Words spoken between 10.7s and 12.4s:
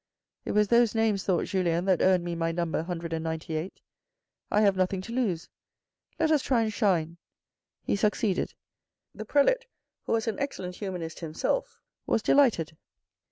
humanist himself, was